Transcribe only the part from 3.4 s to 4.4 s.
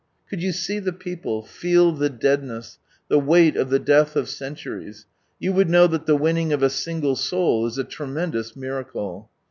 of the death of